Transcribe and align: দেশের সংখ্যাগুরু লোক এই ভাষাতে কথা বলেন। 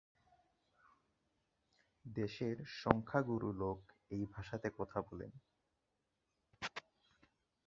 দেশের 2.05 2.57
সংখ্যাগুরু 2.75 3.49
লোক 3.53 3.79
এই 4.11 4.23
ভাষাতে 4.25 4.67
কথা 4.77 4.99
বলেন। 5.01 5.31